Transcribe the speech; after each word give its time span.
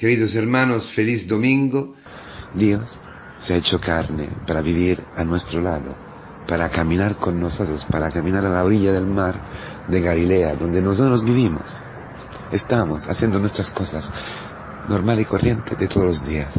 Queridos 0.00 0.34
hermanos, 0.34 0.90
feliz 0.94 1.28
domingo. 1.28 1.94
Dios 2.54 2.88
se 3.42 3.52
ha 3.52 3.56
hecho 3.58 3.78
carne 3.78 4.30
para 4.46 4.62
vivir 4.62 4.98
a 5.14 5.22
nuestro 5.24 5.60
lado, 5.60 5.94
para 6.48 6.70
caminar 6.70 7.16
con 7.16 7.38
nosotros, 7.38 7.84
para 7.90 8.10
caminar 8.10 8.46
a 8.46 8.48
la 8.48 8.64
orilla 8.64 8.92
del 8.92 9.04
mar 9.04 9.38
de 9.88 10.00
Galilea, 10.00 10.54
donde 10.54 10.80
nosotros 10.80 11.22
vivimos. 11.22 11.64
Estamos 12.50 13.06
haciendo 13.10 13.38
nuestras 13.38 13.68
cosas 13.72 14.10
normal 14.88 15.20
y 15.20 15.26
corriente 15.26 15.76
de 15.76 15.86
todos 15.86 16.06
los 16.06 16.26
días. 16.26 16.54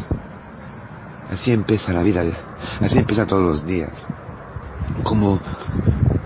Así 1.28 1.50
empieza 1.50 1.92
la 1.92 2.04
vida, 2.04 2.22
así 2.80 2.96
empieza 2.96 3.26
todos 3.26 3.42
los 3.42 3.66
días, 3.66 3.90
como 5.02 5.40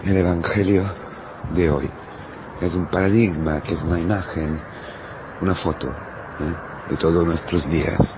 el 0.04 0.18
Evangelio 0.18 0.84
de 1.54 1.70
hoy. 1.70 1.88
Es 2.60 2.74
un 2.74 2.90
paradigma, 2.90 3.62
que 3.62 3.72
es 3.72 3.82
una 3.82 3.98
imagen, 3.98 4.60
una 5.40 5.54
foto. 5.54 5.88
¿eh? 5.88 6.75
De 6.88 6.96
todos 6.96 7.24
nuestros 7.26 7.68
días. 7.68 8.16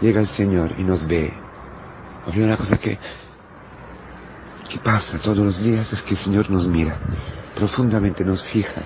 Llega 0.00 0.20
el 0.20 0.28
Señor 0.28 0.72
y 0.78 0.82
nos 0.82 1.06
ve. 1.06 1.32
La 2.26 2.32
primera 2.32 2.56
cosa 2.56 2.76
que, 2.78 2.98
que 4.68 4.78
pasa 4.78 5.18
todos 5.18 5.38
los 5.38 5.58
días 5.62 5.92
es 5.92 6.02
que 6.02 6.14
el 6.14 6.20
Señor 6.20 6.50
nos 6.50 6.66
mira, 6.66 6.98
profundamente 7.54 8.24
nos 8.24 8.42
fija, 8.44 8.82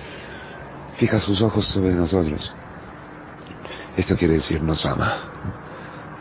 fija 0.97 1.19
sus 1.19 1.41
ojos 1.41 1.65
sobre 1.67 1.93
nosotros. 1.93 2.53
Esto 3.95 4.15
quiere 4.17 4.35
decir 4.35 4.61
nos 4.61 4.85
ama. 4.85 5.17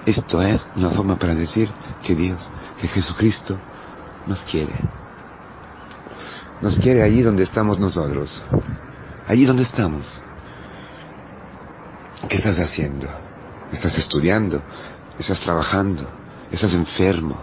Esto 0.06 0.42
es 0.42 0.64
una 0.76 0.90
forma 0.90 1.18
para 1.18 1.34
decir 1.34 1.70
que 2.06 2.14
Dios, 2.14 2.38
que 2.80 2.88
Jesucristo 2.88 3.58
nos 4.26 4.42
quiere. 4.42 4.74
Nos 6.60 6.76
quiere 6.76 7.02
allí 7.02 7.22
donde 7.22 7.44
estamos 7.44 7.78
nosotros. 7.80 8.42
Allí 9.26 9.44
donde 9.44 9.62
estamos. 9.62 10.06
¿Qué 12.28 12.36
estás 12.36 12.58
haciendo? 12.58 13.06
¿Estás 13.70 13.98
estudiando? 13.98 14.62
¿Estás 15.18 15.40
trabajando? 15.40 16.08
¿Estás 16.50 16.72
enfermo? 16.72 17.36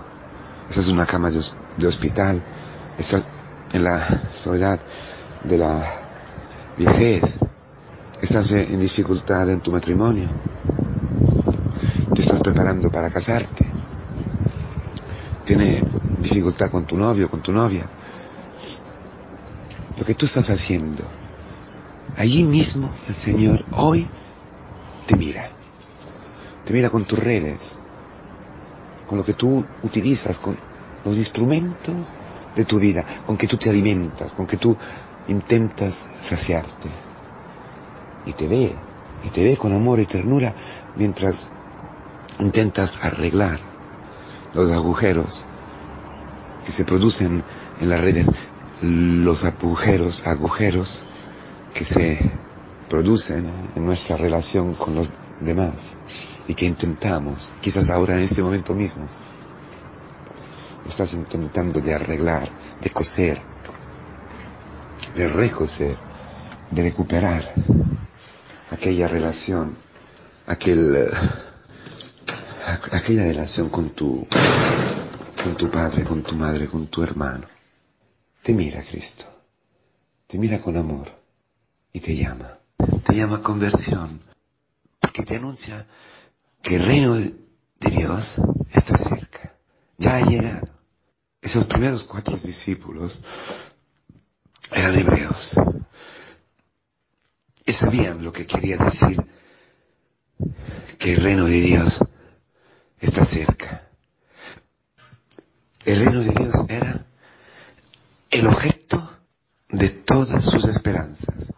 ¿Estás 0.70 0.88
en 0.88 0.94
una 0.94 1.06
cama 1.06 1.30
de, 1.30 1.88
hospital? 1.88 2.42
¿Estás 2.98 3.24
en 3.74 3.84
la 3.84 4.24
soledad 4.44 4.80
de 5.44 5.58
la 5.58 6.02
vejez? 6.78 7.24
¿Estás 8.22 8.52
en 8.52 8.80
dificultad 8.80 9.50
en 9.50 9.62
tu 9.62 9.72
matrimonio? 9.72 10.30
¿Te 12.16 12.22
estás 12.22 12.42
preparando 12.42 12.90
para 12.90 13.10
casarte? 13.10 13.66
¿Tienes 15.46 15.84
dificultad 16.22 16.72
con 16.72 16.86
tu 16.86 16.98
novio, 16.98 17.30
con 17.30 17.42
tu 17.42 17.52
novia? 17.52 17.86
Lo 19.98 20.06
que 20.06 20.16
tú 20.16 20.26
estás 20.26 20.50
haciendo, 20.50 21.04
allí 22.18 22.44
mismo 22.44 22.90
el 23.08 23.16
Señor 23.16 23.66
hoy 23.72 24.08
te 25.12 25.18
mira. 25.18 25.50
Te 26.66 26.74
mira 26.74 26.90
con 26.90 27.06
tus 27.06 27.20
redes, 27.20 27.60
con 29.08 29.18
lo 29.18 29.26
que 29.26 29.34
tú 29.34 29.64
utilizas, 29.84 30.38
con 30.40 30.58
los 31.04 31.18
instrumentos 31.18 31.96
de 32.56 32.66
tu 32.66 32.80
vida, 32.80 33.24
con 33.26 33.38
que 33.38 33.48
tú 33.48 33.58
te 33.58 33.70
alimentas, 33.70 34.32
con 34.34 34.48
que 34.48 34.58
tú 34.58 34.76
intentas 35.28 35.96
saciarte. 36.30 36.90
Y 38.26 38.34
te 38.34 38.48
ve, 38.48 38.76
y 39.24 39.30
te 39.30 39.44
ve 39.44 39.58
con 39.58 39.74
amor 39.74 40.00
y 40.00 40.06
ternura 40.06 40.54
mientras 40.96 41.50
intentas 42.40 42.94
arreglar 43.02 43.60
los 44.54 44.72
agujeros 44.72 45.44
que 46.66 46.72
se 46.72 46.86
producen 46.86 47.44
en 47.80 47.90
las 47.90 48.02
redes, 48.02 48.28
los 48.82 49.44
agujeros, 49.44 50.26
agujeros 50.26 51.02
que 51.74 51.86
se 51.86 52.32
producen 52.92 53.72
en 53.74 53.86
nuestra 53.86 54.18
relación 54.18 54.76
con 54.76 54.94
los 54.94 55.14
demás 55.40 55.76
y 56.46 56.54
que 56.54 56.66
intentamos, 56.66 57.54
quizás 57.62 57.90
ahora 57.90 58.16
en 58.16 58.24
este 58.24 58.44
momento 58.44 58.76
mismo, 58.76 59.08
estás 60.90 61.14
intentando 61.14 61.80
de 61.80 61.94
arreglar, 61.94 62.50
de 62.82 62.90
coser, 62.90 63.42
de 65.16 65.30
recoser, 65.30 65.96
de 66.70 66.82
recuperar 66.82 67.54
aquella 68.72 69.08
relación, 69.08 69.78
aquel, 70.46 71.12
aquella 72.92 73.24
relación 73.24 73.70
con 73.70 73.92
tu, 73.92 74.28
con 75.42 75.56
tu 75.56 75.72
padre, 75.72 76.04
con 76.04 76.22
tu 76.24 76.36
madre, 76.36 76.68
con 76.68 76.88
tu 76.88 77.04
hermano. 77.04 77.48
Te 78.44 78.54
mira 78.54 78.84
Cristo, 78.84 79.24
te 80.28 80.38
mira 80.38 80.62
con 80.62 80.76
amor 80.76 81.10
y 81.94 82.02
te 82.02 82.18
llama 82.18 82.61
te 83.12 83.18
llama 83.18 83.44
conversión, 83.44 84.22
porque 85.02 85.24
te 85.24 85.36
anuncia 85.36 85.86
que 86.64 86.78
el 86.78 86.86
reino 86.86 87.16
de 87.16 87.90
Dios 87.90 88.36
está 88.72 88.98
cerca, 88.98 89.58
ya 89.98 90.16
ha 90.16 90.22
llegado. 90.22 90.70
Esos 91.42 91.66
primeros 91.66 92.06
cuatro 92.06 92.38
discípulos 92.38 93.22
eran 94.72 94.98
hebreos 94.98 95.52
y 97.66 97.74
sabían 97.74 98.24
lo 98.24 98.32
que 98.32 98.48
quería 98.48 98.78
decir 98.78 99.22
que 100.98 101.14
el 101.14 101.22
reino 101.22 101.44
de 101.48 101.60
Dios 101.60 102.00
está 102.98 103.26
cerca. 103.26 103.90
El 105.84 106.06
reino 106.06 106.22
de 106.22 106.32
Dios 106.32 106.56
era 106.70 107.06
el 108.30 108.48
objeto 108.48 109.18
de 109.68 109.90
todas 109.90 110.46
sus 110.46 110.64
esperanzas. 110.64 111.52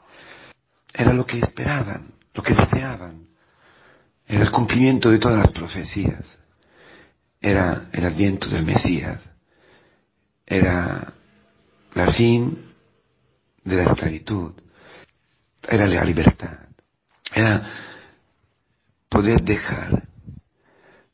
Era 0.93 1.11
lo 1.11 1.25
que 1.25 1.39
esperaban, 1.39 2.13
lo 2.33 2.43
que 2.43 2.53
deseaban. 2.53 3.27
Era 4.27 4.43
el 4.43 4.51
cumplimiento 4.51 5.09
de 5.09 5.17
todas 5.17 5.39
las 5.39 5.51
profecías. 5.51 6.39
Era 7.41 7.87
el 7.91 8.05
adviento 8.05 8.47
del 8.47 8.63
Mesías. 8.63 9.21
Era 10.45 11.13
la 11.93 12.11
fin 12.13 12.73
de 13.63 13.75
la 13.75 13.91
esclavitud. 13.91 14.53
Era 15.67 15.87
la 15.87 16.03
libertad. 16.03 16.59
Era 17.33 17.63
poder 19.09 19.41
dejar 19.41 20.07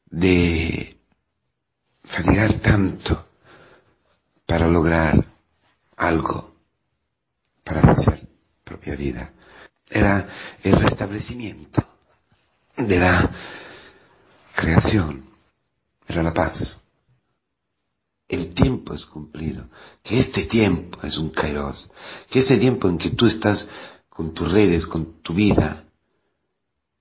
de 0.10 0.98
fatigar 2.04 2.54
tanto 2.60 3.28
para 4.46 4.68
lograr 4.68 5.24
algo 5.96 6.56
para 7.64 7.92
hacer 7.92 8.28
propia 8.64 8.96
vida 8.96 9.32
era 9.90 10.28
el 10.62 10.74
restablecimiento 10.74 11.84
de 12.78 12.98
la 12.98 13.30
creación, 14.56 15.24
era 16.08 16.24
la 16.24 16.34
paz. 16.34 16.80
El 18.28 18.54
tiempo 18.54 18.94
es 18.94 19.06
cumplido, 19.06 19.66
que 20.04 20.20
este 20.20 20.46
tiempo 20.46 21.00
es 21.04 21.18
un 21.18 21.32
kairos, 21.32 21.90
que 22.30 22.40
este 22.40 22.58
tiempo 22.58 22.88
en 22.88 22.98
que 22.98 23.12
tú 23.12 23.26
estás 23.26 23.68
con 24.10 24.34
tus 24.34 24.52
redes, 24.52 24.86
con 24.86 25.22
tu 25.22 25.34
vida, 25.34 25.84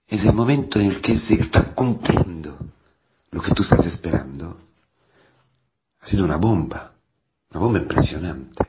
es 0.06 0.24
el 0.24 0.32
momento 0.32 0.80
en 0.80 0.86
el 0.86 1.00
que 1.02 1.18
se 1.18 1.34
está 1.34 1.74
cumpliendo 1.74 2.58
lo 3.30 3.42
que 3.42 3.52
tú 3.52 3.62
estás 3.62 3.84
esperando. 3.84 4.56
Ha 6.00 6.06
sido 6.06 6.24
una 6.24 6.36
bomba, 6.36 6.92
una 7.50 7.60
bomba 7.60 7.78
impresionante. 7.78 8.66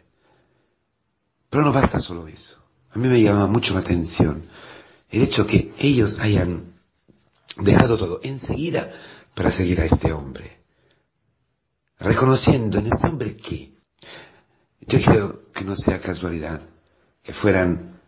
Pero 1.49 1.63
no 1.63 1.71
basta 1.71 1.99
solo 2.01 2.27
eso. 2.27 2.58
A 2.91 2.97
mí 2.97 3.07
me 3.07 3.21
llama 3.21 3.47
mucho 3.47 3.73
la 3.73 3.81
atención 3.81 4.49
el 5.09 5.23
hecho 5.23 5.45
que 5.45 5.73
ellos 5.79 6.17
hayan 6.19 6.73
dejado 7.57 7.97
todo 7.97 8.19
enseguida 8.23 8.91
para 9.35 9.51
seguir 9.51 9.81
a 9.81 9.85
este 9.85 10.13
hombre. 10.13 10.59
Reconociendo 11.99 12.77
en 12.79 12.93
este 12.93 13.07
hombre 13.07 13.35
que 13.35 13.73
yo 14.81 14.99
creo 15.01 15.41
que 15.53 15.63
no 15.63 15.75
sea 15.75 15.99
casualidad 15.99 16.61
que 17.23 17.33
fueran 17.33 17.99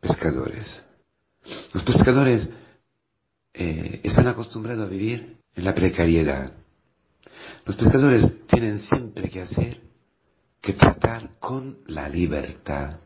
pescadores. 0.00 0.84
Los 1.72 1.82
pescadores 1.82 2.48
eh, 3.54 4.00
están 4.04 4.28
acostumbrados 4.28 4.86
a 4.86 4.90
vivir 4.90 5.38
en 5.54 5.64
la 5.64 5.74
precariedad. 5.74 6.52
Los 7.64 7.76
pescadores 7.76 8.46
tienen 8.46 8.82
siempre 8.82 9.28
que 9.28 9.42
hacer 9.42 9.80
que 10.60 10.74
tratar 10.74 11.38
con 11.38 11.78
la 11.86 12.08
libertad 12.08 12.98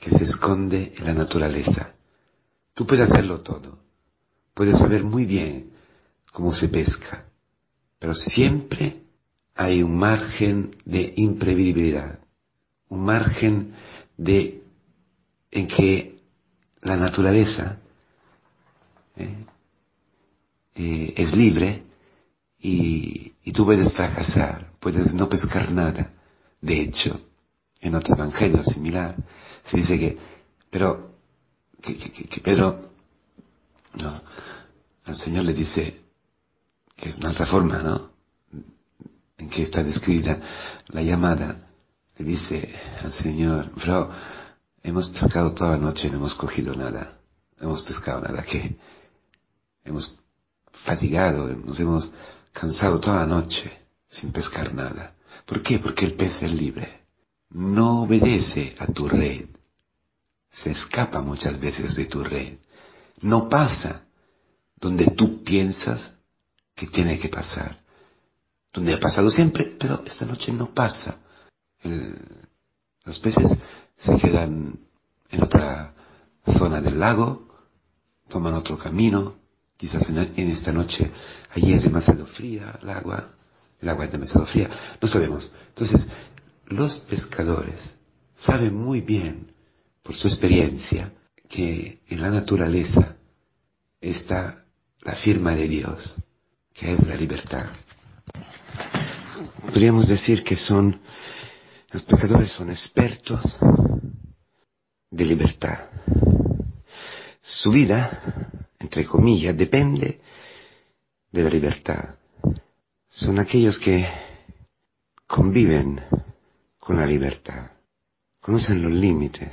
que 0.00 0.10
se 0.10 0.24
esconde 0.24 0.94
en 0.96 1.04
la 1.04 1.14
naturaleza. 1.14 1.92
Tú 2.74 2.86
puedes 2.86 3.10
hacerlo 3.10 3.40
todo, 3.40 3.78
puedes 4.54 4.78
saber 4.78 5.04
muy 5.04 5.26
bien 5.26 5.72
cómo 6.32 6.54
se 6.54 6.68
pesca, 6.68 7.26
pero 7.98 8.14
siempre 8.14 9.02
hay 9.54 9.82
un 9.82 9.96
margen 9.96 10.76
de 10.86 11.12
imprevisibilidad, 11.16 12.18
un 12.88 13.04
margen 13.04 13.74
de 14.16 14.62
en 15.50 15.66
que 15.66 16.16
la 16.80 16.96
naturaleza 16.96 17.78
eh, 19.16 19.44
eh, 20.76 21.14
es 21.16 21.32
libre 21.34 21.82
y, 22.58 23.32
y 23.42 23.52
tú 23.52 23.64
puedes 23.64 23.92
fracasar, 23.92 24.70
puedes 24.80 25.12
no 25.12 25.28
pescar 25.28 25.72
nada. 25.72 26.12
De 26.60 26.80
hecho, 26.80 27.20
en 27.80 27.94
otro 27.94 28.14
evangelio 28.14 28.62
similar, 28.64 29.16
se 29.70 29.76
dice 29.78 29.98
que, 29.98 30.18
pero, 30.70 31.14
que, 31.80 31.96
que, 31.96 32.10
que 32.10 32.40
Pedro, 32.40 32.90
no, 33.94 34.20
el 35.06 35.16
Señor 35.16 35.44
le 35.44 35.54
dice, 35.54 36.00
que 36.96 37.08
es 37.08 37.16
una 37.16 37.30
otra 37.30 37.46
forma, 37.46 37.78
¿no? 37.78 38.10
En 39.38 39.48
que 39.48 39.62
está 39.62 39.82
descrita 39.82 40.38
la 40.88 41.02
llamada, 41.02 41.70
le 42.18 42.24
dice 42.24 42.74
al 43.02 43.12
Señor, 43.14 43.70
Frau, 43.78 44.10
hemos 44.82 45.08
pescado 45.08 45.54
toda 45.54 45.70
la 45.70 45.78
noche 45.78 46.06
y 46.06 46.10
no 46.10 46.18
hemos 46.18 46.34
cogido 46.34 46.74
nada. 46.74 47.18
hemos 47.58 47.82
pescado 47.82 48.20
nada. 48.20 48.42
¿Qué? 48.42 48.76
Hemos 49.84 50.22
fatigado, 50.84 51.48
nos 51.48 51.80
hemos 51.80 52.10
cansado 52.52 53.00
toda 53.00 53.20
la 53.20 53.26
noche 53.26 53.72
sin 54.08 54.32
pescar 54.32 54.74
nada. 54.74 55.14
¿Por 55.46 55.62
qué? 55.62 55.78
Porque 55.78 56.04
el 56.04 56.14
pez 56.14 56.42
es 56.42 56.52
libre. 56.52 57.00
No 57.50 58.02
obedece 58.02 58.74
a 58.78 58.86
tu 58.86 59.08
red. 59.08 59.46
Se 60.52 60.70
escapa 60.70 61.20
muchas 61.20 61.58
veces 61.60 61.94
de 61.94 62.06
tu 62.06 62.22
red. 62.22 62.58
No 63.22 63.48
pasa 63.48 64.02
donde 64.76 65.06
tú 65.08 65.42
piensas 65.44 66.12
que 66.74 66.86
tiene 66.86 67.18
que 67.18 67.28
pasar. 67.28 67.78
Donde 68.72 68.94
ha 68.94 69.00
pasado 69.00 69.30
siempre, 69.30 69.76
pero 69.78 70.02
esta 70.06 70.24
noche 70.24 70.52
no 70.52 70.72
pasa. 70.72 71.16
los 73.04 73.18
peces 73.18 73.50
se 73.98 74.16
quedan 74.16 74.78
en 75.30 75.42
otra 75.42 75.92
zona 76.58 76.80
del 76.80 76.98
lago, 76.98 77.48
toman 78.28 78.54
otro 78.54 78.78
camino, 78.78 79.34
quizás 79.76 80.08
en, 80.08 80.18
esta 80.50 80.72
noche 80.72 81.10
allí 81.54 81.72
es 81.72 81.82
demasiado 81.82 82.26
fría 82.26 82.78
el 82.82 82.90
agua, 82.90 83.30
el 83.80 83.88
agua 83.88 84.04
es 84.04 84.12
demasiado 84.12 84.46
fría, 84.46 84.70
no 85.00 85.08
sabemos. 85.08 85.50
Entonces, 85.68 86.06
los 86.70 87.00
pescadores 87.00 87.96
saben 88.36 88.74
muy 88.74 89.00
bien, 89.00 89.52
por 90.02 90.14
su 90.14 90.28
experiencia, 90.28 91.12
que 91.48 92.00
en 92.08 92.22
la 92.22 92.30
naturaleza 92.30 93.16
está 94.00 94.64
la 95.02 95.14
firma 95.16 95.54
de 95.54 95.68
Dios, 95.68 96.14
que 96.72 96.94
es 96.94 97.06
la 97.06 97.16
libertad. 97.16 97.66
Podríamos 99.62 100.06
decir 100.08 100.42
que 100.44 100.56
son, 100.56 101.00
los 101.90 102.02
pescadores 102.04 102.52
son 102.52 102.70
expertos 102.70 103.44
de 105.10 105.24
libertad. 105.24 105.86
Su 107.42 107.70
vida, 107.72 108.48
entre 108.78 109.04
comillas, 109.06 109.56
depende 109.56 110.20
de 111.32 111.42
la 111.42 111.50
libertad. 111.50 112.14
Son 113.08 113.38
aquellos 113.40 113.78
que 113.78 114.06
conviven 115.26 116.00
con 116.90 116.98
la 116.98 117.06
libertad, 117.06 117.70
conocen 118.40 118.82
los 118.82 118.90
límites, 118.90 119.52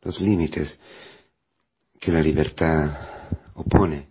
los 0.00 0.18
límites 0.22 0.78
que 2.00 2.10
la 2.10 2.22
libertad 2.22 2.98
opone 3.56 4.08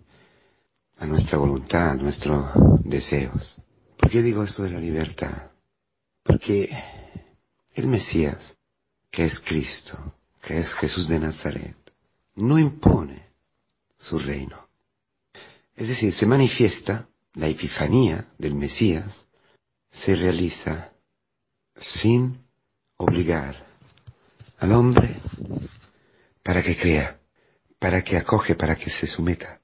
a 0.99 1.07
nuestra 1.07 1.39
voluntad, 1.39 1.89
a 1.89 1.95
nuestros 1.95 2.51
deseos. 2.83 3.59
¿Por 3.97 4.11
qué 4.11 4.21
digo 4.21 4.43
esto 4.43 4.61
de 4.61 4.69
la 4.69 4.79
libertad? 4.79 5.53
Porque 6.21 6.69
el 7.73 7.87
Mesías, 7.87 8.55
que 9.09 9.25
es 9.25 9.39
Cristo, 9.39 10.13
que 10.43 10.59
es 10.59 10.69
Jesús 10.75 11.07
de 11.07 11.19
Nazaret, 11.19 11.75
no 12.35 12.59
impone 12.59 13.23
su 13.97 14.19
reino. 14.19 14.67
Es 15.75 15.87
decir, 15.87 16.13
se 16.13 16.27
manifiesta 16.27 17.07
la 17.33 17.47
epifanía 17.47 18.27
del 18.37 18.53
Mesías, 18.53 19.25
se 19.89 20.15
realiza 20.15 20.91
sin 21.75 22.45
obligar 22.97 23.65
al 24.59 24.71
hombre 24.71 25.15
para 26.43 26.63
que 26.63 26.77
crea, 26.77 27.17
para 27.79 28.03
que 28.03 28.17
acoge, 28.17 28.55
para 28.55 28.75
que 28.75 28.89
se 28.89 29.07
someta, 29.07 29.59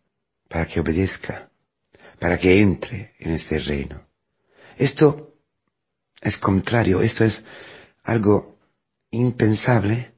para 0.50 0.66
que 0.66 0.80
obedezca, 0.80 1.50
para 2.20 2.38
que 2.38 2.62
entre 2.62 3.14
en 3.20 3.32
este 3.32 3.60
reino. 3.60 4.02
Esto 4.78 5.36
es 6.20 6.38
contrario, 6.38 7.02
esto 7.02 7.24
es 7.24 7.44
algo 8.04 8.58
impensable, 9.12 10.12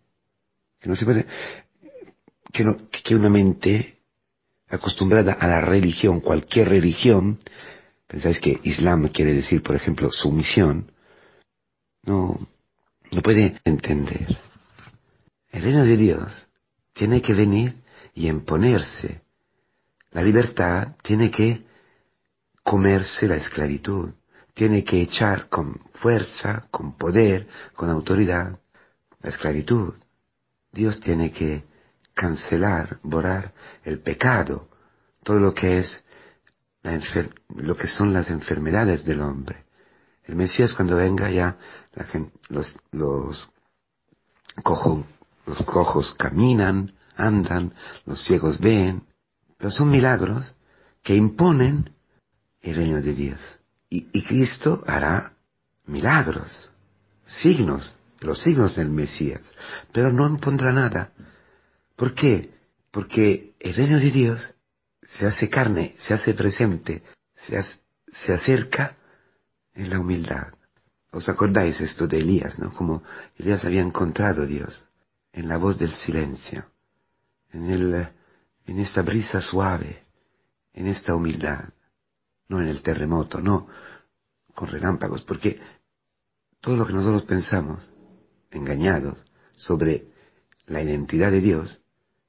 que 0.80 0.90
no 0.90 0.96
se 0.96 1.06
puede, 1.06 1.26
que, 2.52 2.66
que 3.04 3.16
una 3.16 3.30
mente 3.30 4.00
acostumbrada 4.70 5.34
a 5.34 5.48
la 5.48 5.62
religión, 5.62 6.20
cualquier 6.20 6.70
religión, 6.70 7.40
pensáis 8.08 8.40
que 8.40 8.60
Islam 8.64 9.10
quiere 9.10 9.34
decir, 9.34 9.62
por 9.62 9.76
ejemplo, 9.76 10.12
sumisión, 10.12 10.93
no, 12.04 12.38
no 13.12 13.22
puede 13.22 13.60
entender. 13.64 14.38
El 15.52 15.64
reino 15.64 15.86
de 15.86 15.98
Dios 15.98 16.32
tiene 16.94 17.22
que 17.22 17.34
venir 17.34 17.76
y 18.14 18.28
imponerse. 18.28 19.22
La 20.12 20.22
libertad 20.22 20.96
tiene 21.02 21.32
que 21.32 21.64
comerse 22.64 23.28
la 23.28 23.36
esclavitud, 23.36 24.12
tiene 24.54 24.84
que 24.84 25.02
echar 25.02 25.50
con 25.50 25.82
fuerza, 25.96 26.68
con 26.70 26.98
poder, 26.98 27.48
con 27.76 27.90
autoridad 27.90 28.60
la 29.22 29.30
esclavitud. 29.30 29.94
Dios 30.72 31.00
tiene 31.00 31.32
que 31.32 31.64
cancelar, 32.14 33.00
borrar 33.04 33.54
el 33.84 34.00
pecado, 34.00 34.70
todo 35.24 35.40
lo 35.40 35.54
que 35.54 35.80
es 35.80 36.04
lo 37.56 37.78
que 37.78 37.88
son 37.88 38.12
las 38.12 38.30
enfermedades 38.30 39.06
del 39.06 39.22
hombre. 39.22 39.64
El 40.26 40.36
Mesías 40.36 40.74
cuando 40.74 40.96
venga 40.96 41.30
ya 41.30 41.58
los, 42.50 42.74
los, 42.92 43.50
los 45.46 45.64
cojos 45.64 46.16
caminan, 46.18 46.94
andan, 47.16 47.74
los 48.06 48.24
ciegos 48.24 48.60
ven, 48.60 49.04
pero 49.58 49.72
son 49.72 49.90
milagros 49.90 50.56
que 51.02 51.16
imponen 51.16 51.92
el 52.62 52.76
reino 52.76 53.02
de 53.02 53.14
Dios. 53.14 53.40
Y, 53.90 54.24
Cristo 54.24 54.84
hará 54.88 55.34
milagros, 55.86 56.72
signos, 57.26 57.96
los 58.22 58.42
signos 58.42 58.76
del 58.76 58.90
Mesías, 58.90 59.42
pero 59.92 60.12
no 60.12 60.28
impondrá 60.28 60.72
nada. 60.72 61.12
¿Por 61.96 62.16
qué? 62.16 62.50
Porque 62.90 63.54
el 63.60 63.76
reino 63.76 64.00
de 64.00 64.10
Dios 64.10 64.56
se 65.04 65.28
hace 65.28 65.48
carne, 65.50 65.96
se 66.00 66.14
hace 66.16 66.34
presente, 66.34 67.04
se, 67.36 67.64
se 68.26 68.34
acerca 68.34 68.98
en 69.76 69.90
la 69.90 70.00
humildad. 70.00 70.54
¿Os 71.12 71.30
acordáis 71.30 71.80
esto 71.80 72.08
de 72.08 72.20
Elías, 72.20 72.58
no? 72.60 72.74
Como 72.74 73.04
Elías 73.38 73.64
había 73.66 73.82
encontrado 73.82 74.44
a 74.44 74.46
Dios 74.46 74.84
en 75.32 75.48
la 75.48 75.58
voz 75.58 75.78
del 75.78 75.92
silencio, 75.92 76.66
en, 77.52 77.70
el, 77.70 78.08
en 78.66 78.80
esta 78.80 79.02
brisa 79.02 79.42
suave, 79.42 80.04
en 80.74 80.88
esta 80.88 81.16
humildad, 81.16 81.70
no 82.50 82.62
en 82.62 82.68
el 82.68 82.82
terremoto, 82.82 83.40
no 83.42 83.68
con 84.54 84.70
relámpagos, 84.70 85.24
porque 85.24 85.60
todo 86.62 86.76
lo 86.76 86.86
que 86.86 86.94
nosotros 86.94 87.24
pensamos, 87.24 87.88
engañados, 88.52 89.24
sobre 89.56 90.08
la 90.68 90.82
identidad 90.82 91.32
de 91.32 91.42
Dios, 91.42 91.82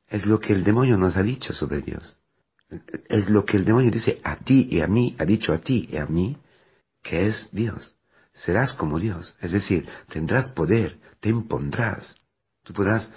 es 0.08 0.26
lo 0.26 0.38
que 0.38 0.52
el 0.52 0.64
demonio 0.64 0.96
nos 0.96 1.16
ha 1.16 1.22
dicho 1.22 1.52
sobre 1.52 1.80
Dios. 1.80 2.18
Es 3.08 3.28
lo 3.28 3.44
que 3.44 3.56
el 3.56 3.64
demonio 3.64 3.90
dice 3.90 4.20
a 4.24 4.36
ti 4.36 4.68
y 4.70 4.80
a 4.80 4.86
mí, 4.86 5.14
ha 5.18 5.24
dicho 5.24 5.52
a 5.52 5.58
ti 5.58 5.88
y 5.90 5.96
a 5.96 6.06
mí, 6.06 6.36
que 7.04 7.28
es 7.28 7.48
Dios. 7.52 7.94
Serás 8.32 8.72
como 8.72 8.98
Dios, 8.98 9.36
es 9.40 9.52
decir, 9.52 9.86
tendrás 10.08 10.50
poder, 10.52 10.98
te 11.20 11.28
impondrás, 11.28 12.16
tú 12.64 12.72
podrás 12.72 13.08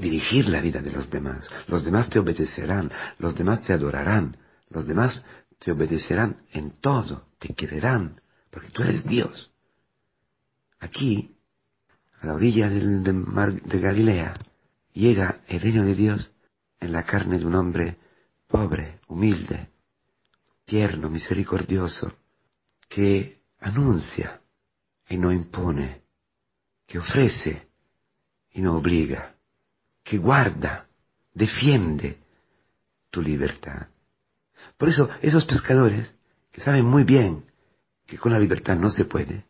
dirigir 0.00 0.48
la 0.48 0.60
vida 0.60 0.80
de 0.80 0.90
los 0.90 1.08
demás, 1.08 1.48
los 1.68 1.84
demás 1.84 2.10
te 2.10 2.18
obedecerán, 2.18 2.90
los 3.18 3.36
demás 3.36 3.62
te 3.62 3.72
adorarán, 3.72 4.36
los 4.70 4.88
demás 4.88 5.22
te 5.60 5.70
obedecerán 5.70 6.42
en 6.52 6.72
todo, 6.80 7.28
te 7.38 7.54
quererán, 7.54 8.20
porque 8.50 8.70
tú 8.70 8.82
eres 8.82 9.04
Dios. 9.04 9.52
Aquí, 10.80 11.36
a 12.20 12.26
la 12.26 12.34
orilla 12.34 12.68
del, 12.68 13.14
mar 13.14 13.52
de 13.52 13.78
Galilea, 13.78 14.34
llega 14.92 15.40
el 15.46 15.60
reino 15.60 15.84
de 15.84 15.94
Dios 15.94 16.32
en 16.80 16.92
la 16.92 17.04
carne 17.04 17.38
de 17.38 17.46
un 17.46 17.54
hombre 17.54 17.98
pobre, 18.48 18.98
humilde, 19.06 19.68
tierno, 20.64 21.08
misericordioso, 21.08 22.12
que 22.94 23.40
anuncia 23.58 24.40
y 25.08 25.18
no 25.18 25.32
impone, 25.32 26.02
que 26.86 27.00
ofrece 27.00 27.66
y 28.52 28.62
no 28.62 28.76
obliga, 28.76 29.34
que 30.04 30.16
guarda, 30.16 30.86
defiende 31.32 32.18
tu 33.10 33.20
libertad. 33.20 33.88
Por 34.78 34.88
eso 34.88 35.10
esos 35.20 35.44
pescadores 35.44 36.14
que 36.52 36.60
saben 36.60 36.84
muy 36.84 37.02
bien 37.02 37.44
que 38.06 38.16
con 38.16 38.30
la 38.30 38.38
libertad 38.38 38.76
no 38.76 38.90
se 38.90 39.06
puede, 39.06 39.44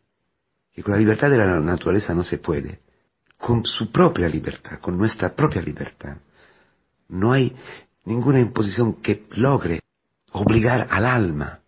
que 0.73 0.81
con 0.81 0.93
la 0.93 0.99
libertad 0.99 1.29
de 1.29 1.37
la 1.37 1.59
naturaleza 1.59 2.15
no 2.15 2.23
se 2.23 2.39
puede, 2.39 2.79
con 3.37 3.63
su 3.63 3.91
propia 3.91 4.27
libertad, 4.27 4.79
con 4.79 4.97
nuestra 4.97 5.35
propia 5.35 5.61
libertad, 5.61 6.17
no 7.09 7.31
hay 7.31 7.55
ninguna 8.05 8.39
imposición 8.39 9.03
que 9.03 9.27
logre 9.35 9.81
obligar 10.31 10.87
al 10.89 11.05
alma 11.05 11.59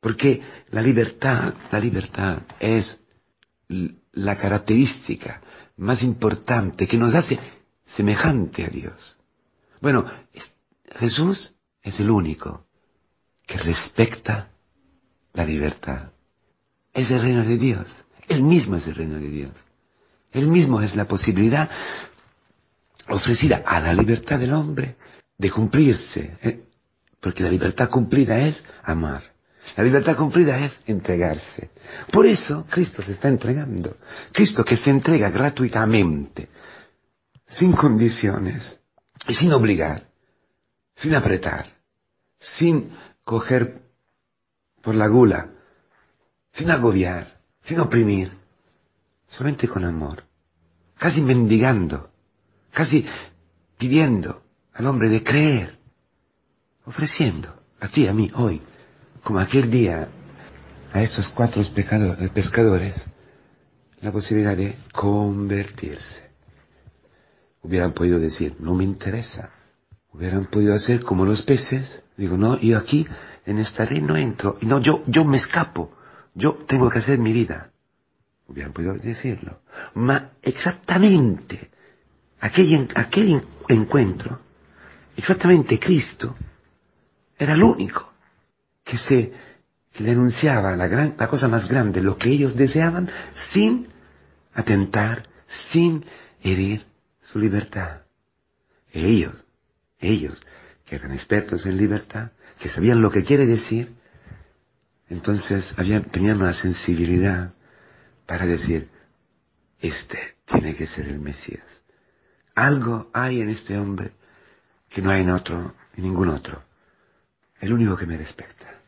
porque 0.00 0.42
la 0.70 0.82
libertad, 0.82 1.54
la 1.70 1.78
libertad 1.78 2.38
es 2.58 2.98
la 4.12 4.36
característica 4.36 5.40
más 5.76 6.02
importante 6.02 6.86
que 6.86 6.96
nos 6.96 7.14
hace 7.14 7.38
semejante 7.94 8.64
a 8.64 8.68
Dios. 8.68 9.16
Bueno, 9.80 10.04
Jesús 10.98 11.54
es 11.82 11.98
el 12.00 12.10
único 12.10 12.66
que 13.46 13.58
respecta 13.58 14.50
la 15.32 15.44
libertad. 15.44 16.10
Es 16.92 17.10
el 17.10 17.22
reino 17.22 17.44
de 17.44 17.56
Dios. 17.56 17.86
Él 18.28 18.42
mismo 18.42 18.76
es 18.76 18.86
el 18.86 18.94
reino 18.94 19.18
de 19.18 19.30
Dios. 19.30 19.52
Él 20.32 20.48
mismo 20.48 20.80
es 20.80 20.94
la 20.94 21.06
posibilidad 21.06 21.68
ofrecida 23.08 23.62
a 23.66 23.80
la 23.80 23.92
libertad 23.92 24.38
del 24.38 24.52
hombre 24.52 24.96
de 25.36 25.50
cumplirse. 25.50 26.36
¿eh? 26.42 26.64
Porque 27.20 27.42
la 27.42 27.50
libertad 27.50 27.88
cumplida 27.88 28.38
es 28.38 28.62
amar. 28.82 29.29
La 29.76 29.84
libertad 29.84 30.16
cumplida 30.16 30.58
es 30.64 30.78
entregarse. 30.86 31.70
Por 32.12 32.26
eso 32.26 32.66
Cristo 32.68 33.02
se 33.02 33.12
está 33.12 33.28
entregando. 33.28 33.96
Cristo 34.32 34.64
que 34.64 34.76
se 34.76 34.90
entrega 34.90 35.30
gratuitamente, 35.30 36.48
sin 37.48 37.72
condiciones 37.72 38.78
y 39.28 39.34
sin 39.34 39.52
obligar, 39.52 40.06
sin 40.96 41.14
apretar, 41.14 41.66
sin 42.58 42.90
coger 43.24 43.82
por 44.82 44.94
la 44.94 45.06
gula, 45.06 45.50
sin 46.52 46.70
agobiar, 46.70 47.40
sin 47.62 47.80
oprimir, 47.80 48.32
solamente 49.28 49.68
con 49.68 49.84
amor, 49.84 50.24
casi 50.96 51.20
mendigando, 51.20 52.10
casi 52.72 53.06
pidiendo 53.78 54.42
al 54.72 54.86
hombre 54.86 55.08
de 55.08 55.22
creer, 55.22 55.78
ofreciendo 56.84 57.54
a 57.80 57.88
ti, 57.88 58.06
a 58.06 58.12
mí, 58.12 58.30
hoy, 58.34 58.60
como 59.22 59.38
aquel 59.38 59.70
día, 59.70 60.08
a 60.92 61.02
esos 61.02 61.28
cuatro 61.28 61.62
pescadores, 62.34 62.94
la 64.00 64.10
posibilidad 64.12 64.56
de 64.56 64.76
convertirse. 64.92 66.30
Hubieran 67.62 67.92
podido 67.92 68.18
decir, 68.18 68.56
no 68.58 68.74
me 68.74 68.84
interesa. 68.84 69.50
Hubieran 70.12 70.46
podido 70.46 70.74
hacer 70.74 71.02
como 71.02 71.26
los 71.26 71.42
peces. 71.42 72.02
Digo, 72.16 72.36
no, 72.36 72.58
yo 72.58 72.78
aquí 72.78 73.06
en 73.44 73.58
esta 73.58 73.84
red 73.84 74.02
no 74.02 74.16
entro. 74.16 74.56
No, 74.62 74.80
yo, 74.80 75.02
yo 75.06 75.24
me 75.24 75.36
escapo. 75.36 75.92
Yo 76.34 76.54
tengo 76.66 76.88
que 76.90 77.00
hacer 77.00 77.18
mi 77.18 77.32
vida. 77.32 77.70
Hubieran 78.48 78.72
podido 78.72 78.94
decirlo. 78.94 79.60
Ma 79.94 80.30
exactamente 80.42 81.70
aquel, 82.40 82.88
aquel 82.94 83.42
encuentro, 83.68 84.40
exactamente 85.16 85.78
Cristo, 85.78 86.34
era 87.38 87.54
el 87.54 87.62
único 87.62 88.09
que 88.90 88.98
se 88.98 89.32
le 89.98 90.10
anunciaba 90.10 90.74
la, 90.74 90.88
gran, 90.88 91.14
la 91.16 91.28
cosa 91.28 91.46
más 91.46 91.68
grande, 91.68 92.02
lo 92.02 92.18
que 92.18 92.30
ellos 92.30 92.56
deseaban, 92.56 93.08
sin 93.52 93.86
atentar, 94.52 95.22
sin 95.70 96.04
herir 96.42 96.84
su 97.22 97.38
libertad. 97.38 98.00
Ellos, 98.92 99.44
ellos, 100.00 100.40
que 100.84 100.96
eran 100.96 101.12
expertos 101.12 101.66
en 101.66 101.76
libertad, 101.76 102.32
que 102.58 102.68
sabían 102.68 103.00
lo 103.00 103.12
que 103.12 103.22
quiere 103.22 103.46
decir, 103.46 103.94
entonces 105.08 105.64
tenían 106.10 106.40
una 106.40 106.54
sensibilidad 106.54 107.52
para 108.26 108.46
decir, 108.46 108.88
este 109.80 110.18
tiene 110.46 110.74
que 110.74 110.86
ser 110.86 111.06
el 111.06 111.20
Mesías. 111.20 111.82
Algo 112.56 113.08
hay 113.12 113.40
en 113.40 113.50
este 113.50 113.78
hombre 113.78 114.12
que 114.88 115.00
no 115.00 115.10
hay 115.10 115.22
en 115.22 115.30
otro, 115.30 115.74
en 115.96 116.04
ningún 116.04 116.28
otro. 116.28 116.64
El 117.60 117.72
único 117.72 117.96
que 117.96 118.06
me 118.06 118.16
respecta. 118.16 118.79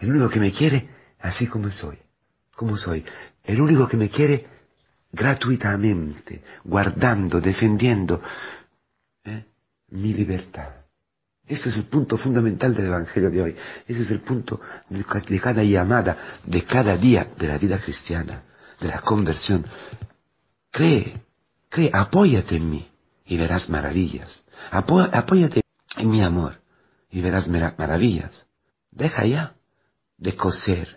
El 0.00 0.10
único 0.10 0.28
que 0.28 0.40
me 0.40 0.52
quiere 0.52 0.88
así 1.20 1.46
como 1.46 1.70
soy. 1.70 1.98
Como 2.54 2.76
soy. 2.76 3.04
El 3.42 3.60
único 3.60 3.88
que 3.88 3.96
me 3.96 4.08
quiere 4.08 4.46
gratuitamente, 5.12 6.42
guardando, 6.64 7.40
defendiendo 7.40 8.20
¿eh? 9.24 9.44
mi 9.90 10.12
libertad. 10.12 10.70
Ese 11.46 11.68
es 11.68 11.76
el 11.76 11.84
punto 11.84 12.16
fundamental 12.16 12.74
del 12.74 12.86
Evangelio 12.86 13.30
de 13.30 13.42
hoy. 13.42 13.56
Ese 13.86 14.02
es 14.02 14.10
el 14.10 14.20
punto 14.20 14.60
de 14.88 15.40
cada 15.40 15.62
llamada, 15.62 16.40
de 16.44 16.64
cada 16.64 16.96
día 16.96 17.28
de 17.36 17.48
la 17.48 17.58
vida 17.58 17.78
cristiana, 17.78 18.42
de 18.80 18.88
la 18.88 19.00
conversión. 19.02 19.66
Cree, 20.70 21.20
cree, 21.68 21.90
apóyate 21.92 22.56
en 22.56 22.70
mí 22.70 22.88
y 23.26 23.36
verás 23.36 23.68
maravillas. 23.68 24.44
apóyate 24.70 25.62
en 25.96 26.10
mi 26.10 26.22
amor 26.22 26.60
y 27.10 27.20
verás 27.20 27.46
maravillas. 27.46 28.46
Deja 28.90 29.26
ya 29.26 29.53
de 30.24 30.34
coser 30.34 30.88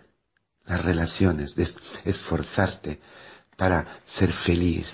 las 0.65 0.83
relaciones, 0.83 1.53
de 1.53 1.67
esforzarte 2.05 3.01
para 3.57 3.99
ser 4.05 4.31
feliz, 4.31 4.87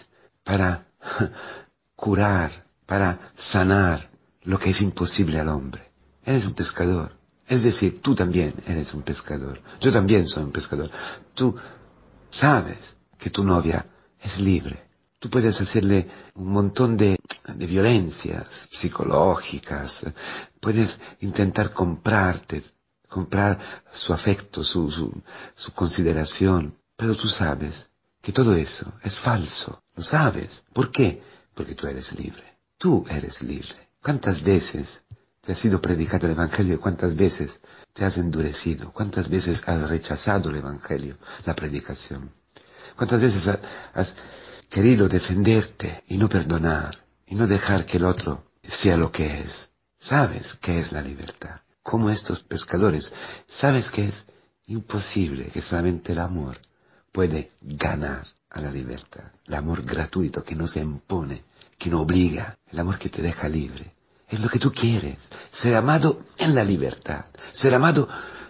para 0.43 0.87
curar, 1.95 2.65
para 2.87 3.31
sanar 3.51 4.09
lo 4.41 4.57
que 4.57 4.71
es 4.71 4.81
imposible 4.81 5.39
al 5.39 5.49
hombre. 5.49 5.83
Eres 6.25 6.45
un 6.45 6.53
pescador. 6.53 7.11
Es 7.47 7.61
decir, 7.61 8.01
tú 8.01 8.15
también 8.15 8.55
eres 8.65 8.91
un 8.95 9.03
pescador. 9.03 9.61
Yo 9.79 9.91
también 9.91 10.27
soy 10.27 10.43
un 10.43 10.51
pescador. 10.51 10.89
Tú 11.35 11.55
sabes 12.31 12.79
que 13.19 13.29
tu 13.29 13.43
novia 13.43 13.85
es 14.19 14.39
libre. 14.39 14.83
Tú 15.19 15.29
puedes 15.29 15.59
hacerle 15.61 16.07
un 16.35 16.51
montón 16.51 16.97
de, 16.97 17.19
violencias 17.55 18.47
psicológicas. 18.71 19.91
Puedes 20.59 20.97
intentar 21.19 21.71
comprarte, 21.71 22.63
comprar 23.13 23.59
su 23.93 24.11
afecto, 24.11 24.63
su, 24.63 24.89
su, 25.55 25.71
consideración. 25.73 26.75
Pero 26.97 27.15
tú 27.15 27.27
sabes 27.27 27.87
que 28.21 28.33
todo 28.33 28.55
eso 28.55 28.93
es 29.03 29.17
falso. 29.19 29.83
Lo 29.95 30.03
sabes. 30.03 30.49
¿Por 30.73 30.91
qué? 30.91 31.21
Porque 31.53 31.75
tú 31.75 31.87
eres 31.87 32.11
libre. 32.17 32.43
Tú 32.77 33.05
eres 33.07 33.41
libre. 33.41 33.89
¿Cuántas 34.01 34.41
veces 34.43 34.87
te 35.41 35.53
ha 35.53 35.55
sido 35.55 35.79
predicado 35.79 36.25
el 36.25 36.33
Evangelio 36.33 36.81
cuántas 36.81 37.15
veces 37.15 37.51
te 37.93 38.03
has 38.03 38.17
endurecido? 38.17 38.91
¿Cuántas 38.91 39.29
veces 39.29 39.61
has 39.65 39.89
rechazado 39.89 40.49
el 40.49 40.57
Evangelio, 40.57 41.17
la 41.45 41.53
predicación? 41.53 42.31
¿Cuántas 42.95 43.21
veces 43.21 43.43
has 43.93 44.13
querido 44.69 45.07
defenderte 45.07 46.03
y 46.07 46.17
no 46.17 46.27
perdonar 46.27 46.97
y 47.27 47.35
no 47.35 47.45
dejar 47.45 47.85
que 47.85 47.97
el 47.97 48.05
otro 48.05 48.45
sea 48.81 48.97
lo 48.97 49.11
que 49.11 49.41
es? 49.41 49.69
¿Sabes 49.99 50.47
qué 50.61 50.79
es 50.79 50.91
la 50.91 51.01
libertad? 51.01 51.61
Como 51.83 52.09
estos 52.09 52.43
pescadores, 52.43 53.11
sabes 53.59 53.89
que 53.91 54.07
es 54.07 54.15
imposible 54.67 55.51
que 55.51 55.61
solamente 55.61 56.13
el 56.13 56.19
amor 56.19 56.57
puede 57.11 57.51
ganar 57.61 58.27
a 58.49 58.61
la 58.61 58.71
libertad. 58.71 59.31
El 59.45 59.55
amor 59.55 59.83
gratuito 59.83 60.43
que 60.43 60.55
no 60.55 60.67
se 60.67 60.79
impone, 60.79 61.43
que 61.77 61.89
no 61.89 62.01
obliga, 62.01 62.57
el 62.71 62.79
amor 62.79 62.97
que 62.97 63.09
te 63.09 63.21
deja 63.21 63.49
libre. 63.49 63.93
Es 64.29 64.39
lo 64.39 64.49
que 64.49 64.59
tú 64.59 64.71
quieres, 64.71 65.17
ser 65.61 65.75
amado 65.75 66.23
en 66.37 66.55
la 66.55 66.63
libertad, 66.63 67.25
ser 67.53 67.73
amado 67.73 68.07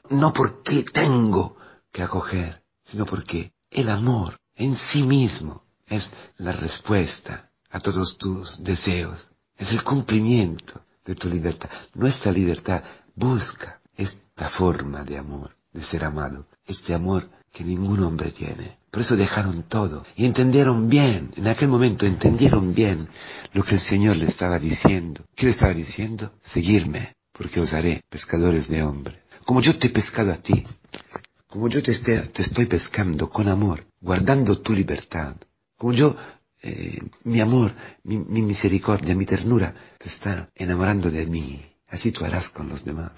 no 0.09 0.31
porque 0.31 0.85
tengo 0.93 1.57
que 1.91 2.03
acoger, 2.03 2.61
sino 2.85 3.05
porque 3.05 3.51
el 3.69 3.89
amor 3.89 4.37
en 4.55 4.77
sí 4.91 5.01
mismo 5.01 5.63
es 5.87 6.09
la 6.37 6.51
respuesta 6.51 7.49
a 7.69 7.79
todos 7.79 8.17
tus 8.17 8.63
deseos, 8.63 9.27
es 9.57 9.71
el 9.71 9.83
cumplimiento 9.83 10.81
de 11.05 11.15
tu 11.15 11.27
libertad. 11.27 11.69
Nuestra 11.95 12.31
libertad 12.31 12.83
busca 13.15 13.79
esta 13.95 14.49
forma 14.49 15.03
de 15.03 15.17
amor, 15.17 15.51
de 15.71 15.83
ser 15.83 16.03
amado, 16.03 16.47
este 16.65 16.93
amor 16.93 17.29
que 17.51 17.63
ningún 17.63 18.03
hombre 18.03 18.31
tiene. 18.31 18.77
Por 18.91 19.01
eso 19.01 19.15
dejaron 19.15 19.63
todo 19.63 20.05
y 20.15 20.25
entendieron 20.25 20.89
bien, 20.89 21.31
en 21.35 21.47
aquel 21.47 21.67
momento 21.67 22.05
entendieron 22.05 22.73
bien 22.73 23.07
lo 23.53 23.63
que 23.63 23.75
el 23.75 23.81
Señor 23.81 24.17
le 24.17 24.25
estaba 24.25 24.59
diciendo. 24.59 25.23
¿Qué 25.35 25.45
le 25.45 25.51
estaba 25.51 25.73
diciendo? 25.73 26.31
Seguirme, 26.43 27.13
porque 27.31 27.59
os 27.59 27.73
haré 27.73 28.03
pescadores 28.09 28.67
de 28.67 28.83
hombres. 28.83 29.17
Como 29.45 29.61
yo 29.61 29.77
te 29.77 29.87
he 29.87 29.89
pescado 29.91 30.31
a 30.31 30.37
ti, 30.37 30.65
como 31.47 31.67
yo 31.69 31.83
te, 31.83 31.91
estoy 32.35 32.65
pescando 32.65 33.29
con 33.29 33.47
amor, 33.47 33.85
guardando 34.01 34.59
tu 34.59 34.73
libertad, 34.73 35.35
como 35.77 35.93
yo, 35.93 36.15
eh, 36.63 36.99
mi 37.25 37.41
amor, 37.41 37.73
mi, 38.03 38.17
mi 38.17 38.41
misericordia, 38.41 39.13
mi 39.13 39.25
ternura, 39.25 39.75
te 39.99 40.09
está 40.09 40.49
enamorando 40.55 41.11
de 41.11 41.25
mí, 41.25 41.61
así 41.93 42.11
tú 42.11 42.25
harás 42.25 42.49
con 42.49 42.67
los 42.67 42.83
demás. 42.83 43.11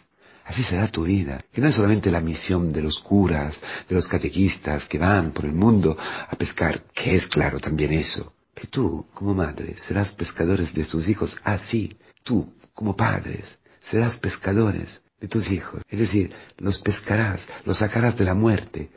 Así 0.44 0.62
será 0.64 0.88
tu 0.90 1.04
vida, 1.06 1.44
que 1.52 1.62
no 1.62 1.70
es 1.70 1.76
solamente 1.76 2.12
la 2.12 2.22
misión 2.22 2.72
de 2.72 2.82
los 2.82 3.00
curas, 3.00 3.60
de 3.90 3.96
los 3.96 4.08
catequistas 4.08 4.86
que 4.86 5.00
van 5.00 5.32
por 5.32 5.46
el 5.46 5.54
mundo 5.54 5.98
a 5.98 6.36
pescar, 6.36 6.84
que 6.94 7.16
es 7.16 7.26
claro 7.28 7.60
también 7.60 7.94
eso, 7.94 8.34
que 8.54 8.68
tú, 8.68 9.08
como 9.16 9.34
madre, 9.34 9.76
serás 9.88 10.12
pescadores 10.12 10.74
de 10.74 10.84
tus 10.84 11.08
hijos. 11.08 11.36
Así, 11.44 11.98
tú, 12.24 12.54
como 12.76 12.96
padres, 12.96 13.58
serás 13.90 14.20
pescadores 14.20 15.02
de 15.20 15.28
tus 15.28 15.50
hijos, 15.50 15.82
es 15.90 16.00
decir, 16.00 16.32
los 16.60 16.80
pescarás, 16.80 17.48
los 17.64 17.80
sacarás 17.80 18.18
de 18.18 18.26
la 18.26 18.36
muerte, 18.36 18.90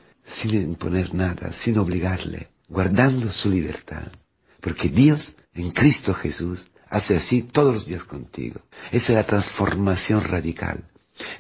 sin 0.43 0.55
imponer 0.55 1.15
nada, 1.15 1.53
sin 1.65 1.79
obligarle, 1.79 2.49
guardando 2.69 3.33
su 3.33 3.49
libertad, 3.49 4.09
porque 4.61 4.89
Dios, 4.89 5.35
en 5.55 5.71
Cristo 5.71 6.13
Jesús, 6.13 6.69
hace 6.91 7.17
así 7.17 7.43
todos 7.43 7.75
los 7.75 7.87
días 7.87 8.05
contigo. 8.05 8.61
Esa 8.91 9.13
es 9.13 9.17
la 9.17 9.27
transformación 9.27 10.23
radical 10.23 10.85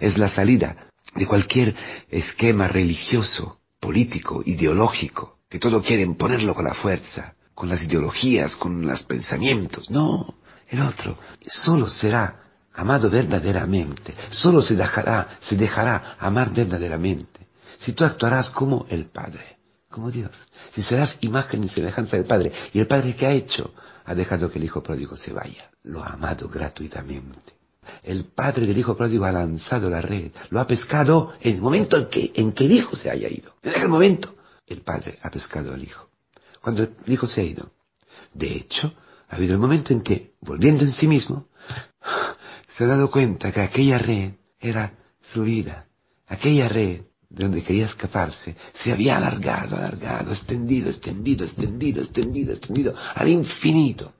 es 0.01 0.19
la 0.19 0.29
salida 0.29 0.89
de 1.15 1.27
cualquier 1.27 1.75
esquema 2.11 2.69
religioso, 2.69 3.59
político, 3.81 4.43
ideológico, 4.45 5.39
que 5.49 5.59
todo 5.59 5.83
quieren 5.83 6.17
ponerlo 6.17 6.55
con 6.55 6.65
la 6.65 6.75
fuerza, 6.75 7.35
con 7.55 7.69
las 7.69 7.83
ideologías, 7.83 8.57
con 8.57 8.87
los 8.87 9.03
pensamientos. 9.05 9.91
No, 9.91 10.35
el 10.69 10.81
otro 10.83 11.19
solo 11.49 11.89
será 11.89 12.43
amado 12.75 13.11
verdaderamente. 13.11 14.15
Solo 14.31 14.63
se 14.63 14.75
dejará, 14.75 15.39
se 15.41 15.57
dejará 15.57 16.17
amar 16.21 16.53
verdaderamente. 16.53 17.49
Si 17.81 17.93
tú 17.93 18.05
actuarás 18.05 18.51
como 18.51 18.87
el 18.89 19.07
Padre, 19.07 19.59
como 19.89 20.11
Dios. 20.11 20.31
Si 20.75 20.83
serás 20.83 21.17
imagen 21.21 21.65
y 21.65 21.69
semejanza 21.69 22.17
del 22.17 22.27
Padre. 22.27 22.53
¿Y 22.73 22.81
el 22.81 22.87
Padre 22.87 23.17
qué 23.17 23.27
ha 23.27 23.33
hecho? 23.33 23.73
Ha 24.09 24.15
dejado 24.15 24.51
que 24.51 24.59
el 24.59 24.65
Hijo 24.65 24.83
pródigo 24.83 25.17
se 25.19 25.35
vaya. 25.35 25.71
Lo 25.83 26.03
ha 26.03 26.15
amado 26.15 26.49
gratuitamente. 26.49 27.53
El 28.03 28.25
padre 28.25 28.67
del 28.67 28.79
hijo 28.79 28.97
pródigo 28.97 29.25
ha 29.25 29.33
lanzado 29.33 29.89
la 29.89 30.01
red, 30.01 30.31
lo 30.51 30.61
ha 30.61 30.67
pescado 30.67 31.33
en 31.41 31.57
el 31.57 31.61
momento 31.61 31.97
en 31.97 32.09
que, 32.09 32.33
en 32.35 32.53
que 32.53 32.65
el 32.65 32.73
hijo 32.73 32.97
se 32.97 33.11
haya 33.11 33.29
ido. 33.29 33.55
En 33.63 33.71
aquel 33.71 33.89
momento, 33.89 34.35
el 34.67 34.81
padre 34.81 35.19
ha 35.23 35.31
pescado 35.31 35.73
al 35.73 35.83
hijo. 35.83 36.09
Cuando 36.61 36.83
el 36.83 36.93
hijo 37.07 37.27
se 37.27 37.41
ha 37.41 37.45
ido. 37.45 37.73
De 38.33 38.57
hecho, 38.57 38.95
ha 39.29 39.37
habido 39.37 39.55
el 39.55 39.61
momento 39.61 39.93
en 39.93 40.03
que, 40.03 40.33
volviendo 40.41 40.85
en 40.85 40.93
sí 40.93 41.07
mismo, 41.07 41.49
se 42.77 42.85
ha 42.85 42.87
dado 42.87 43.11
cuenta 43.11 43.53
que 43.53 43.61
aquella 43.61 43.99
red 43.99 44.33
era 44.59 44.95
su 45.33 45.43
vida. 45.43 45.87
Aquella 46.27 46.69
red 46.69 47.03
de 47.29 47.45
donde 47.45 47.63
quería 47.63 47.87
escaparse 47.87 48.57
se 48.83 48.93
había 48.93 49.17
alargado, 49.17 49.77
alargado, 49.77 50.33
extendido, 50.33 50.91
extendido, 50.91 51.45
extendido, 51.45 52.03
extendido, 52.03 52.53
extendido, 52.55 52.95
al 53.15 53.29
infinito 53.29 54.13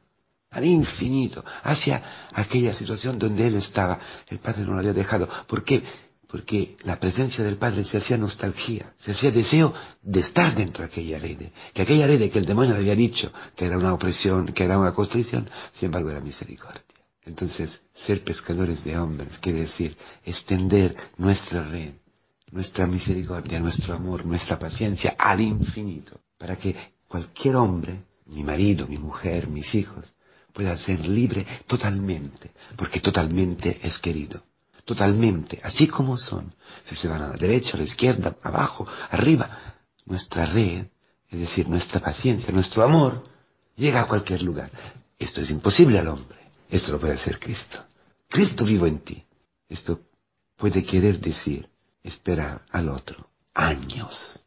al 0.51 0.65
infinito, 0.65 1.45
hacia 1.63 2.29
aquella 2.33 2.73
situación 2.73 3.19
donde 3.19 3.47
él 3.47 3.57
estaba. 3.57 3.99
El 4.29 4.39
Padre 4.39 4.63
no 4.63 4.73
lo 4.73 4.79
había 4.79 4.93
dejado. 4.93 5.29
¿Por 5.47 5.65
qué? 5.65 5.83
Porque 6.27 6.77
la 6.85 6.99
presencia 6.99 7.43
del 7.43 7.57
Padre 7.57 7.85
se 7.85 7.99
hacía 7.99 8.17
nostalgia, 8.17 8.93
se 8.99 9.13
hacía 9.13 9.31
deseo 9.31 9.73
de 10.03 10.21
estar 10.21 10.55
dentro 10.55 10.85
de 10.85 10.91
aquella 10.91 11.19
red, 11.19 11.39
que 11.73 11.83
aquella 11.83 12.07
red 12.07 12.31
que 12.31 12.39
el 12.39 12.45
demonio 12.45 12.75
le 12.75 12.81
había 12.81 12.95
dicho 12.95 13.33
que 13.57 13.65
era 13.65 13.79
una 13.79 13.95
opresión, 13.95 14.47
que 14.49 14.65
era 14.65 14.79
una 14.79 14.93
constricción, 14.93 15.49
sin 15.75 15.87
embargo 15.87 16.11
era 16.11 16.21
misericordia. 16.21 16.83
Entonces, 17.25 17.71
ser 18.07 18.25
pescadores 18.25 18.85
de 18.85 18.99
hombres 18.99 19.39
quiere 19.39 19.61
decir 19.61 19.97
extender 20.25 20.97
nuestra 21.17 21.63
red, 21.63 21.93
nuestra 22.53 22.87
misericordia, 22.87 23.61
nuestro 23.61 23.95
amor, 23.95 24.25
nuestra 24.25 24.59
paciencia 24.59 25.15
al 25.19 25.41
infinito, 25.41 26.21
para 26.39 26.57
que 26.57 26.75
cualquier 27.07 27.57
hombre, 27.57 28.05
mi 28.27 28.43
marido, 28.43 28.87
mi 28.87 28.97
mujer, 28.97 29.49
mis 29.49 29.75
hijos, 29.75 30.05
pueda 30.53 30.77
ser 30.79 31.07
libre 31.07 31.47
totalmente, 31.67 32.53
porque 32.77 33.01
totalmente 33.01 33.79
es 33.83 33.99
querido. 33.99 34.43
Totalmente, 34.85 35.61
así 35.63 35.87
como 35.87 36.17
son. 36.17 36.53
Si 36.85 36.95
se 36.95 37.09
van 37.09 37.23
a 37.23 37.29
la 37.29 37.37
derecha, 37.37 37.73
a 37.75 37.77
la 37.77 37.85
izquierda, 37.85 38.37
abajo, 38.43 38.87
arriba, 39.11 39.51
nuestra 40.07 40.47
red, 40.47 40.87
es 41.31 41.41
decir, 41.41 41.69
nuestra 41.69 42.01
paciencia, 42.01 42.51
nuestro 42.53 42.83
amor, 42.83 43.23
llega 43.77 44.01
a 44.01 44.07
cualquier 44.07 44.43
lugar. 44.43 44.71
Esto 45.19 45.43
es 45.43 45.51
imposible 45.51 45.99
al 45.99 46.09
hombre. 46.09 46.39
Esto 46.71 46.93
lo 46.93 47.01
puede 47.01 47.15
hacer 47.15 47.39
Cristo. 47.39 47.85
Cristo 48.29 48.65
vivo 48.65 48.87
en 48.87 49.01
ti. 49.01 49.23
Esto 49.69 50.01
puede 50.57 50.83
querer 50.85 51.21
decir 51.21 51.69
esperar 52.03 52.63
al 52.71 52.89
otro 52.89 53.29
años. 53.55 54.41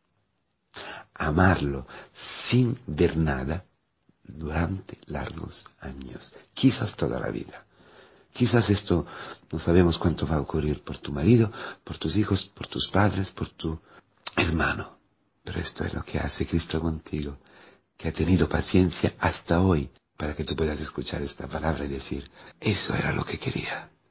Amarlo 1.14 1.86
sin 2.50 2.80
ver 2.88 3.18
nada 3.18 3.66
durante 4.24 4.98
largos 5.08 5.66
años, 5.80 6.34
quizás 6.54 6.96
toda 6.96 7.20
la 7.20 7.30
vida. 7.30 7.66
Quizás 8.34 8.70
esto 8.70 9.06
no 9.52 9.60
sabemos 9.60 9.98
cuánto 9.98 10.26
va 10.26 10.38
a 10.38 10.42
ocurrir 10.42 10.82
por 10.84 10.98
tu 11.00 11.12
marido, 11.12 11.52
por 11.84 11.98
tus 11.98 12.16
hijos, 12.16 12.50
por 12.56 12.68
tus 12.68 12.88
padres, 12.88 13.30
por 13.32 13.50
tu 13.50 13.80
hermano. 14.38 14.98
Pero 15.44 15.60
esto 15.60 15.84
es 15.84 15.94
lo 15.94 16.04
que 16.04 16.20
hace 16.20 16.48
Cristo 16.48 16.80
contigo, 16.80 17.38
que 17.98 18.08
ha 18.08 18.14
tenido 18.14 18.48
paciencia 18.48 19.14
hasta 19.20 19.60
hoy 19.60 19.90
para 20.18 20.36
que 20.36 20.46
tú 20.46 20.56
puedas 20.56 20.80
escuchar 20.80 21.22
esta 21.24 21.48
palabra 21.48 21.84
y 21.86 21.90
decir, 21.90 22.30
eso 22.60 22.96
era 22.96 23.12
lo 23.12 23.26
que 23.26 23.38
quería. 23.38 23.91